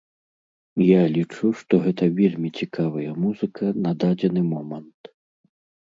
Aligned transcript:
Я 0.83 1.01
лічу, 1.17 1.51
што 1.59 1.73
гэта 1.85 2.03
вельмі 2.21 2.49
цікавая 2.63 3.11
музыка 3.27 3.63
на 3.87 3.91
дадзены 4.05 4.41
момант. 4.53 5.15